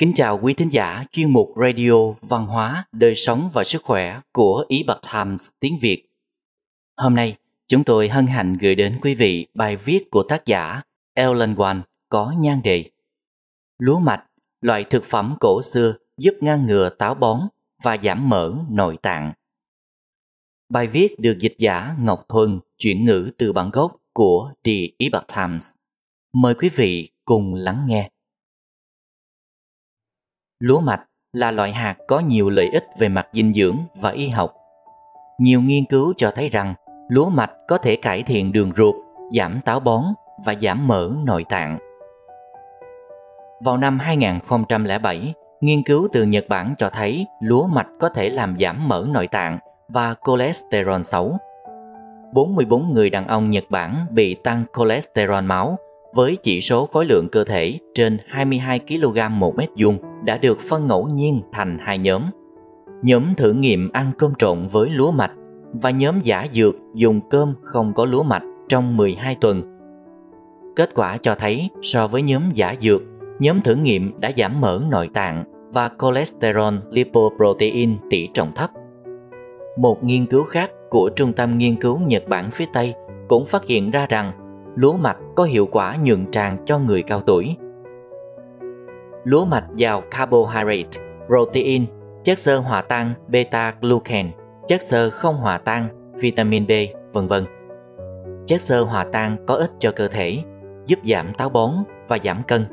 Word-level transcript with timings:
Kính 0.00 0.12
chào 0.14 0.38
quý 0.42 0.54
thính 0.54 0.68
giả 0.72 1.04
chuyên 1.12 1.30
mục 1.30 1.52
Radio 1.56 1.92
Văn 2.20 2.46
hóa, 2.46 2.84
Đời 2.92 3.14
sống 3.14 3.50
và 3.52 3.64
Sức 3.64 3.82
khỏe 3.82 4.20
của 4.32 4.64
Ý 4.68 4.82
Bật 4.82 5.00
Times 5.12 5.48
tiếng 5.60 5.78
Việt. 5.80 6.04
Hôm 6.96 7.14
nay, 7.14 7.36
chúng 7.68 7.84
tôi 7.84 8.08
hân 8.08 8.26
hạnh 8.26 8.56
gửi 8.60 8.74
đến 8.74 8.98
quý 9.02 9.14
vị 9.14 9.46
bài 9.54 9.76
viết 9.76 10.10
của 10.10 10.22
tác 10.22 10.46
giả 10.46 10.82
Ellen 11.14 11.54
Wan 11.54 11.80
có 12.08 12.34
nhan 12.38 12.62
đề 12.62 12.90
Lúa 13.78 13.98
mạch, 13.98 14.24
loại 14.60 14.84
thực 14.84 15.04
phẩm 15.04 15.36
cổ 15.40 15.62
xưa 15.62 15.94
giúp 16.16 16.34
ngăn 16.40 16.66
ngừa 16.66 16.88
táo 16.88 17.14
bón 17.14 17.40
và 17.82 17.96
giảm 18.02 18.28
mỡ 18.28 18.52
nội 18.70 18.96
tạng. 19.02 19.32
Bài 20.68 20.86
viết 20.86 21.20
được 21.20 21.38
dịch 21.40 21.54
giả 21.58 21.94
Ngọc 22.00 22.24
Thuần 22.28 22.60
chuyển 22.78 23.04
ngữ 23.04 23.30
từ 23.38 23.52
bản 23.52 23.70
gốc 23.70 23.96
của 24.12 24.52
The 24.64 24.80
Epoch 24.98 25.26
Times. 25.36 25.72
Mời 26.32 26.54
quý 26.54 26.68
vị 26.68 27.10
cùng 27.24 27.54
lắng 27.54 27.84
nghe. 27.88 28.10
Lúa 30.60 30.80
mạch 30.80 31.00
là 31.32 31.50
loại 31.50 31.72
hạt 31.72 31.96
có 32.08 32.20
nhiều 32.20 32.50
lợi 32.50 32.68
ích 32.72 32.84
về 32.98 33.08
mặt 33.08 33.28
dinh 33.32 33.52
dưỡng 33.52 33.76
và 33.94 34.10
y 34.10 34.28
học. 34.28 34.54
Nhiều 35.38 35.60
nghiên 35.60 35.84
cứu 35.84 36.12
cho 36.16 36.30
thấy 36.30 36.48
rằng 36.48 36.74
lúa 37.08 37.28
mạch 37.28 37.50
có 37.68 37.78
thể 37.78 37.96
cải 37.96 38.22
thiện 38.22 38.52
đường 38.52 38.72
ruột, 38.76 38.94
giảm 39.38 39.60
táo 39.64 39.80
bón 39.80 40.04
và 40.44 40.54
giảm 40.62 40.86
mỡ 40.86 41.10
nội 41.24 41.44
tạng. 41.48 41.78
Vào 43.64 43.76
năm 43.76 43.98
2007, 43.98 45.34
nghiên 45.60 45.82
cứu 45.82 46.08
từ 46.12 46.24
Nhật 46.24 46.44
Bản 46.48 46.74
cho 46.78 46.90
thấy 46.90 47.26
lúa 47.42 47.66
mạch 47.66 47.88
có 48.00 48.08
thể 48.08 48.30
làm 48.30 48.56
giảm 48.60 48.88
mỡ 48.88 49.06
nội 49.08 49.26
tạng 49.26 49.58
và 49.88 50.14
cholesterol 50.26 51.02
xấu. 51.02 51.36
44 52.32 52.92
người 52.92 53.10
đàn 53.10 53.26
ông 53.26 53.50
Nhật 53.50 53.64
Bản 53.70 54.06
bị 54.10 54.34
tăng 54.34 54.64
cholesterol 54.76 55.44
máu 55.44 55.78
với 56.14 56.38
chỉ 56.42 56.60
số 56.60 56.86
khối 56.86 57.04
lượng 57.04 57.28
cơ 57.32 57.44
thể 57.44 57.78
trên 57.94 58.18
22 58.26 58.78
kg 58.78 59.18
một 59.30 59.56
mét 59.56 59.68
vuông 59.78 60.09
đã 60.24 60.38
được 60.38 60.58
phân 60.60 60.86
ngẫu 60.86 61.08
nhiên 61.08 61.40
thành 61.52 61.78
hai 61.80 61.98
nhóm. 61.98 62.22
Nhóm 63.02 63.34
thử 63.34 63.52
nghiệm 63.52 63.90
ăn 63.92 64.10
cơm 64.18 64.34
trộn 64.38 64.66
với 64.72 64.90
lúa 64.90 65.10
mạch 65.10 65.32
và 65.72 65.90
nhóm 65.90 66.20
giả 66.22 66.46
dược 66.52 66.74
dùng 66.94 67.20
cơm 67.30 67.54
không 67.62 67.92
có 67.94 68.04
lúa 68.04 68.22
mạch 68.22 68.42
trong 68.68 68.96
12 68.96 69.36
tuần. 69.40 69.62
Kết 70.76 70.90
quả 70.94 71.16
cho 71.16 71.34
thấy 71.34 71.70
so 71.82 72.06
với 72.06 72.22
nhóm 72.22 72.50
giả 72.54 72.74
dược, 72.80 73.02
nhóm 73.38 73.60
thử 73.60 73.74
nghiệm 73.74 74.20
đã 74.20 74.32
giảm 74.36 74.60
mỡ 74.60 74.82
nội 74.90 75.08
tạng 75.14 75.44
và 75.72 75.90
cholesterol 76.00 76.74
lipoprotein 76.90 77.96
tỷ 78.10 78.28
trọng 78.34 78.52
thấp. 78.54 78.70
Một 79.78 80.04
nghiên 80.04 80.26
cứu 80.26 80.44
khác 80.44 80.70
của 80.90 81.10
Trung 81.16 81.32
tâm 81.32 81.58
Nghiên 81.58 81.76
cứu 81.76 81.98
Nhật 81.98 82.28
Bản 82.28 82.50
phía 82.50 82.66
Tây 82.72 82.94
cũng 83.28 83.46
phát 83.46 83.64
hiện 83.66 83.90
ra 83.90 84.06
rằng 84.06 84.32
lúa 84.76 84.92
mạch 84.92 85.16
có 85.36 85.44
hiệu 85.44 85.66
quả 85.66 85.96
nhuận 85.96 86.30
tràng 86.30 86.56
cho 86.64 86.78
người 86.78 87.02
cao 87.02 87.20
tuổi. 87.20 87.56
Lúa 89.24 89.44
mạch 89.44 89.64
giàu 89.76 90.02
carbohydrate, 90.10 91.02
protein, 91.26 91.86
chất 92.24 92.38
xơ 92.38 92.58
hòa 92.58 92.82
tan 92.82 93.14
beta-glucan, 93.28 94.28
chất 94.68 94.82
xơ 94.82 95.10
không 95.10 95.36
hòa 95.36 95.58
tan, 95.58 95.88
vitamin 96.20 96.66
B, 96.66 96.70
vân 97.12 97.26
vân. 97.26 97.44
Chất 98.46 98.60
xơ 98.60 98.82
hòa 98.82 99.06
tan 99.12 99.36
có 99.46 99.54
ích 99.54 99.70
cho 99.78 99.92
cơ 99.96 100.08
thể, 100.08 100.38
giúp 100.86 100.98
giảm 101.04 101.34
táo 101.34 101.48
bón 101.48 101.70
và 102.08 102.18
giảm 102.24 102.42
cân. 102.42 102.66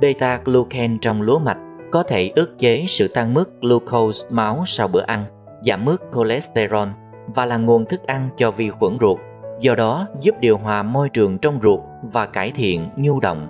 Beta-glucan 0.00 0.98
trong 0.98 1.22
lúa 1.22 1.38
mạch 1.38 1.58
có 1.90 2.02
thể 2.02 2.32
ức 2.36 2.58
chế 2.58 2.84
sự 2.88 3.08
tăng 3.08 3.34
mức 3.34 3.60
glucose 3.60 4.28
máu 4.30 4.62
sau 4.66 4.88
bữa 4.88 5.02
ăn, 5.06 5.24
giảm 5.62 5.84
mức 5.84 5.96
cholesterol 6.14 6.88
và 7.26 7.44
là 7.44 7.56
nguồn 7.56 7.86
thức 7.86 8.06
ăn 8.06 8.28
cho 8.36 8.50
vi 8.50 8.70
khuẩn 8.70 8.98
ruột 9.00 9.18
do 9.60 9.74
đó 9.74 10.06
giúp 10.20 10.34
điều 10.40 10.58
hòa 10.58 10.82
môi 10.82 11.08
trường 11.08 11.38
trong 11.38 11.60
ruột 11.62 11.80
và 12.02 12.26
cải 12.26 12.50
thiện 12.50 12.88
nhu 12.96 13.20
động. 13.20 13.48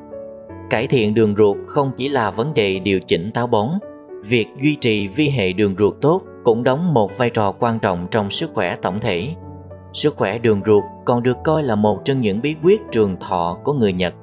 Cải 0.71 0.87
thiện 0.87 1.15
đường 1.15 1.35
ruột 1.39 1.57
không 1.67 1.93
chỉ 1.97 2.09
là 2.09 2.31
vấn 2.31 2.55
đề 2.55 2.79
điều 2.79 3.01
chỉnh 3.01 3.31
táo 3.35 3.47
bón, 3.47 3.69
việc 4.25 4.47
duy 4.63 4.77
trì 4.77 5.09
vi 5.09 5.29
hệ 5.29 5.53
đường 5.53 5.75
ruột 5.79 5.95
tốt 6.01 6.23
cũng 6.45 6.63
đóng 6.63 6.95
một 6.95 7.19
vai 7.19 7.31
trò 7.31 7.53
quan 7.53 7.79
trọng 7.79 8.07
trong 8.11 8.31
sức 8.31 8.51
khỏe 8.55 8.77
tổng 8.83 9.01
thể. 9.01 9.35
Sức 9.93 10.17
khỏe 10.17 10.39
đường 10.39 10.61
ruột 10.67 10.85
còn 11.05 11.23
được 11.23 11.37
coi 11.45 11.63
là 11.63 11.75
một 11.75 12.05
trong 12.05 12.21
những 12.21 12.41
bí 12.41 12.57
quyết 12.63 12.81
trường 12.93 13.17
thọ 13.21 13.59
của 13.65 13.73
người 13.73 13.93
Nhật. 13.93 14.15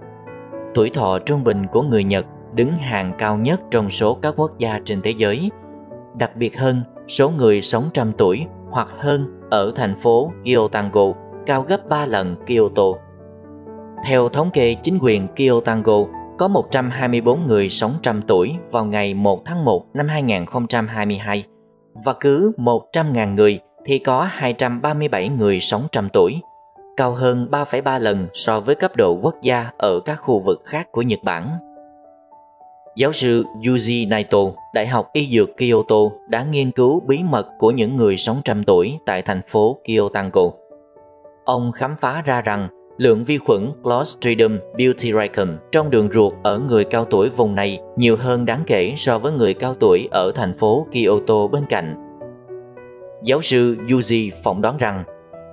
Tuổi 0.74 0.90
thọ 0.90 1.20
trung 1.20 1.44
bình 1.44 1.68
của 1.72 1.82
người 1.82 2.04
Nhật 2.04 2.26
đứng 2.54 2.72
hàng 2.72 3.12
cao 3.18 3.38
nhất 3.38 3.62
trong 3.72 3.90
số 3.90 4.14
các 4.14 4.34
quốc 4.38 4.58
gia 4.58 4.80
trên 4.86 5.02
thế 5.02 5.14
giới. 5.18 5.52
Đặc 6.18 6.36
biệt 6.36 6.58
hơn, 6.58 6.82
số 7.08 7.30
người 7.30 7.62
sống 7.62 7.84
trăm 7.94 8.12
tuổi 8.18 8.46
hoặc 8.70 8.88
hơn 8.98 9.42
ở 9.50 9.72
thành 9.76 9.96
phố 9.96 10.32
Kyotango 10.46 11.14
cao 11.46 11.62
gấp 11.62 11.90
3 11.90 12.06
lần 12.06 12.36
Kyoto. 12.48 12.84
Theo 14.06 14.30
thống 14.30 14.52
kê 14.54 14.76
chính 14.84 14.98
quyền 15.02 15.28
Kyotango, 15.36 16.06
có 16.44 16.48
124 16.48 17.48
người 17.48 17.70
sống 17.70 17.94
trăm 18.02 18.22
tuổi 18.28 18.56
vào 18.72 18.86
ngày 18.86 19.14
1 19.14 19.46
tháng 19.46 19.66
1 19.66 19.86
năm 19.94 20.08
2022 20.08 21.44
và 22.06 22.14
cứ 22.20 22.52
100.000 22.58 23.34
người 23.34 23.60
thì 23.86 24.00
có 24.00 24.28
237 24.32 25.30
người 25.30 25.60
sống 25.60 25.82
trăm 25.92 26.10
tuổi, 26.14 26.42
cao 26.98 27.12
hơn 27.12 27.48
3,3 27.52 28.00
lần 28.00 28.28
so 28.34 28.60
với 28.60 28.76
cấp 28.76 28.96
độ 28.96 29.20
quốc 29.22 29.36
gia 29.42 29.72
ở 29.78 30.00
các 30.06 30.16
khu 30.16 30.40
vực 30.40 30.62
khác 30.66 30.92
của 30.92 31.02
Nhật 31.02 31.20
Bản. 31.24 31.50
Giáo 32.96 33.12
sư 33.12 33.46
Yuji 33.62 34.10
Naito, 34.10 34.40
Đại 34.74 34.88
học 34.88 35.10
Y 35.14 35.38
Dược 35.38 35.50
Kyoto 35.58 36.16
đã 36.30 36.44
nghiên 36.44 36.72
cứu 36.72 37.00
bí 37.08 37.24
mật 37.24 37.48
của 37.60 37.72
những 37.72 37.98
người 37.98 38.18
sống 38.18 38.42
trăm 38.46 38.64
tuổi 38.64 38.98
tại 39.06 39.22
thành 39.22 39.42
phố 39.48 39.78
Kyotango 39.86 40.52
Ông 41.46 41.72
khám 41.72 41.96
phá 41.96 42.22
ra 42.26 42.42
rằng 42.42 42.68
lượng 42.98 43.24
vi 43.24 43.38
khuẩn 43.38 43.72
Clostridium 43.84 44.58
butyricum 44.72 45.58
trong 45.72 45.90
đường 45.90 46.10
ruột 46.14 46.34
ở 46.44 46.60
người 46.60 46.84
cao 46.84 47.06
tuổi 47.06 47.30
vùng 47.30 47.56
này 47.56 47.80
nhiều 47.98 48.18
hơn 48.18 48.46
đáng 48.46 48.64
kể 48.68 48.94
so 48.98 49.20
với 49.20 49.32
người 49.32 49.54
cao 49.54 49.76
tuổi 49.80 50.08
ở 50.12 50.32
thành 50.36 50.54
phố 50.54 50.88
Kyoto 50.92 51.48
bên 51.48 51.64
cạnh. 51.70 51.96
Giáo 53.24 53.42
sư 53.42 53.76
Yuji 53.88 54.32
phỏng 54.44 54.62
đoán 54.62 54.78
rằng 54.78 55.04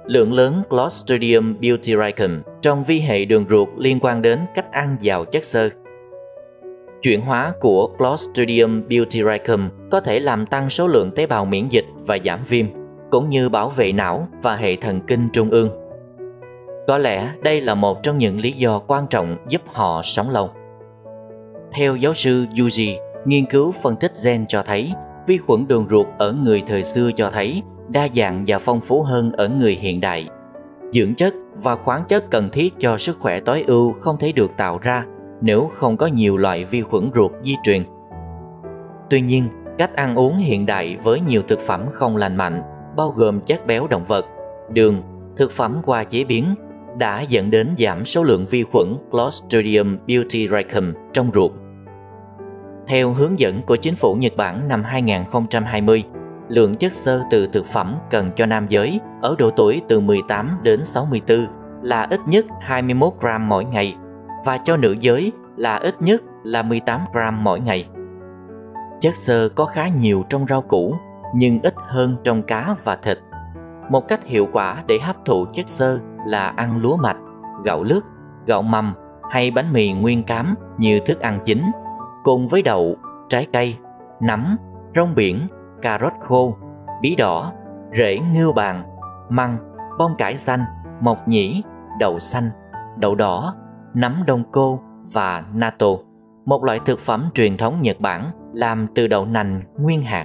lượng 0.06 0.32
lớn 0.32 0.62
Clostridium 0.70 1.54
butyricum 1.54 2.42
trong 2.62 2.84
vi 2.84 3.00
hệ 3.00 3.24
đường 3.24 3.44
ruột 3.50 3.68
liên 3.78 3.98
quan 4.00 4.22
đến 4.22 4.40
cách 4.54 4.72
ăn 4.72 4.96
giàu 5.00 5.24
chất 5.24 5.44
xơ. 5.44 5.68
Chuyển 7.02 7.20
hóa 7.20 7.52
của 7.60 7.86
Clostridium 7.98 8.82
butyricum 8.82 9.68
có 9.90 10.00
thể 10.00 10.20
làm 10.20 10.46
tăng 10.46 10.70
số 10.70 10.86
lượng 10.86 11.10
tế 11.10 11.26
bào 11.26 11.44
miễn 11.44 11.68
dịch 11.68 11.84
và 12.06 12.18
giảm 12.24 12.40
viêm, 12.48 12.66
cũng 13.10 13.28
như 13.28 13.48
bảo 13.48 13.68
vệ 13.68 13.92
não 13.92 14.28
và 14.42 14.56
hệ 14.56 14.76
thần 14.76 15.00
kinh 15.06 15.28
trung 15.32 15.50
ương. 15.50 15.79
Có 16.90 16.98
lẽ 16.98 17.32
đây 17.42 17.60
là 17.60 17.74
một 17.74 18.02
trong 18.02 18.18
những 18.18 18.40
lý 18.40 18.52
do 18.52 18.78
quan 18.78 19.06
trọng 19.06 19.36
giúp 19.48 19.62
họ 19.66 20.00
sống 20.04 20.30
lâu. 20.30 20.50
Theo 21.72 21.96
giáo 21.96 22.14
sư 22.14 22.46
Yuji, 22.54 22.96
nghiên 23.24 23.46
cứu 23.46 23.72
phân 23.82 23.96
tích 23.96 24.12
gen 24.24 24.46
cho 24.48 24.62
thấy 24.62 24.92
vi 25.26 25.38
khuẩn 25.38 25.66
đường 25.68 25.86
ruột 25.90 26.06
ở 26.18 26.32
người 26.32 26.62
thời 26.66 26.84
xưa 26.84 27.10
cho 27.16 27.30
thấy 27.30 27.62
đa 27.88 28.08
dạng 28.16 28.44
và 28.46 28.58
phong 28.58 28.80
phú 28.80 29.02
hơn 29.02 29.32
ở 29.32 29.48
người 29.48 29.74
hiện 29.80 30.00
đại. 30.00 30.28
Dưỡng 30.92 31.14
chất 31.14 31.34
và 31.54 31.76
khoáng 31.76 32.04
chất 32.08 32.30
cần 32.30 32.50
thiết 32.50 32.74
cho 32.78 32.98
sức 32.98 33.18
khỏe 33.20 33.40
tối 33.40 33.64
ưu 33.66 33.92
không 33.92 34.18
thể 34.18 34.32
được 34.32 34.50
tạo 34.56 34.78
ra 34.78 35.04
nếu 35.40 35.70
không 35.74 35.96
có 35.96 36.06
nhiều 36.06 36.36
loại 36.36 36.64
vi 36.64 36.82
khuẩn 36.82 37.10
ruột 37.14 37.32
di 37.44 37.56
truyền. 37.62 37.84
Tuy 39.10 39.20
nhiên, 39.20 39.48
cách 39.78 39.96
ăn 39.96 40.16
uống 40.16 40.36
hiện 40.36 40.66
đại 40.66 40.96
với 41.02 41.20
nhiều 41.20 41.42
thực 41.48 41.60
phẩm 41.60 41.86
không 41.92 42.16
lành 42.16 42.36
mạnh, 42.36 42.62
bao 42.96 43.10
gồm 43.16 43.40
chất 43.40 43.66
béo 43.66 43.86
động 43.86 44.04
vật, 44.04 44.26
đường, 44.72 45.02
thực 45.36 45.50
phẩm 45.50 45.82
qua 45.84 46.04
chế 46.04 46.24
biến 46.24 46.54
đã 46.98 47.20
dẫn 47.20 47.50
đến 47.50 47.74
giảm 47.78 48.04
số 48.04 48.22
lượng 48.22 48.46
vi 48.46 48.62
khuẩn 48.62 48.96
Clostridium 49.10 49.96
butyricum 49.96 50.94
trong 51.12 51.30
ruột. 51.34 51.52
Theo 52.86 53.12
hướng 53.12 53.38
dẫn 53.38 53.62
của 53.62 53.76
chính 53.76 53.94
phủ 53.94 54.14
Nhật 54.14 54.36
Bản 54.36 54.68
năm 54.68 54.84
2020, 54.84 56.04
lượng 56.48 56.74
chất 56.74 56.94
xơ 56.94 57.22
từ 57.30 57.46
thực 57.46 57.66
phẩm 57.66 57.96
cần 58.10 58.30
cho 58.36 58.46
nam 58.46 58.66
giới 58.68 59.00
ở 59.22 59.34
độ 59.38 59.50
tuổi 59.50 59.82
từ 59.88 60.00
18 60.00 60.58
đến 60.62 60.84
64 60.84 61.46
là 61.82 62.06
ít 62.10 62.20
nhất 62.26 62.46
21 62.60 63.12
gram 63.20 63.48
mỗi 63.48 63.64
ngày 63.64 63.96
và 64.44 64.58
cho 64.64 64.76
nữ 64.76 64.96
giới 65.00 65.32
là 65.56 65.76
ít 65.76 66.02
nhất 66.02 66.22
là 66.44 66.62
18 66.62 67.00
gram 67.12 67.44
mỗi 67.44 67.60
ngày. 67.60 67.88
Chất 69.00 69.16
xơ 69.16 69.48
có 69.48 69.66
khá 69.66 69.88
nhiều 69.88 70.24
trong 70.28 70.46
rau 70.48 70.62
củ 70.62 70.94
nhưng 71.34 71.60
ít 71.62 71.74
hơn 71.76 72.16
trong 72.24 72.42
cá 72.42 72.76
và 72.84 72.96
thịt. 72.96 73.18
Một 73.90 74.08
cách 74.08 74.24
hiệu 74.24 74.48
quả 74.52 74.84
để 74.86 74.98
hấp 75.02 75.16
thụ 75.24 75.46
chất 75.52 75.68
xơ 75.68 75.98
là 76.26 76.48
ăn 76.56 76.76
lúa 76.76 76.96
mạch, 76.96 77.16
gạo 77.64 77.82
lứt, 77.82 78.04
gạo 78.46 78.62
mầm 78.62 78.94
hay 79.30 79.50
bánh 79.50 79.72
mì 79.72 79.92
nguyên 79.92 80.22
cám 80.22 80.54
như 80.78 81.00
thức 81.06 81.20
ăn 81.20 81.38
chính, 81.44 81.70
cùng 82.24 82.48
với 82.48 82.62
đậu, 82.62 82.96
trái 83.28 83.46
cây, 83.52 83.76
nấm, 84.20 84.56
rong 84.94 85.14
biển, 85.14 85.48
cà 85.82 85.98
rốt 86.02 86.12
khô, 86.20 86.56
bí 87.02 87.16
đỏ, 87.16 87.52
rễ 87.98 88.18
ngưu 88.32 88.52
bàn, 88.52 88.82
măng, 89.28 89.56
bông 89.98 90.16
cải 90.18 90.36
xanh, 90.36 90.64
mộc 91.00 91.28
nhĩ, 91.28 91.62
đậu 91.98 92.18
xanh, 92.18 92.50
đậu 92.96 93.14
đỏ, 93.14 93.54
nấm 93.94 94.22
đông 94.26 94.44
cô 94.52 94.80
và 95.12 95.44
natto, 95.54 95.86
một 96.44 96.64
loại 96.64 96.80
thực 96.86 96.98
phẩm 97.00 97.30
truyền 97.34 97.56
thống 97.56 97.82
Nhật 97.82 98.00
Bản 98.00 98.30
làm 98.52 98.86
từ 98.94 99.06
đậu 99.06 99.26
nành 99.26 99.62
nguyên 99.78 100.02
hạt. 100.02 100.24